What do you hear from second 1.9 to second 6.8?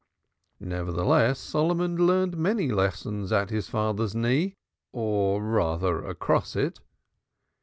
learned many lessons at his father's knee, or rather, across it.